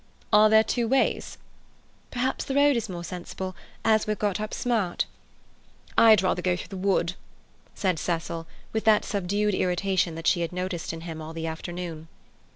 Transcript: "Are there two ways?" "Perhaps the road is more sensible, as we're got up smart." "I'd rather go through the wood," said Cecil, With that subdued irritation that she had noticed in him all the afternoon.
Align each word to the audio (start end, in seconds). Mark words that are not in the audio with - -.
"Are 0.33 0.49
there 0.49 0.63
two 0.63 0.87
ways?" 0.87 1.37
"Perhaps 2.09 2.45
the 2.45 2.55
road 2.55 2.75
is 2.75 2.89
more 2.89 3.03
sensible, 3.03 3.55
as 3.85 4.07
we're 4.07 4.15
got 4.15 4.39
up 4.41 4.51
smart." 4.51 5.05
"I'd 5.95 6.23
rather 6.23 6.41
go 6.41 6.55
through 6.55 6.69
the 6.69 6.75
wood," 6.87 7.13
said 7.75 7.99
Cecil, 7.99 8.47
With 8.73 8.83
that 8.85 9.05
subdued 9.05 9.53
irritation 9.53 10.15
that 10.15 10.25
she 10.25 10.41
had 10.41 10.53
noticed 10.53 10.91
in 10.91 11.01
him 11.01 11.21
all 11.21 11.33
the 11.33 11.45
afternoon. 11.45 12.07